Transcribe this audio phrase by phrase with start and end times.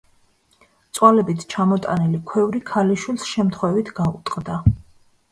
[0.99, 4.57] წვალებით ჩამოტანილი ქვევრი, ქალიშვილს შემთხვევით გაუტყდა.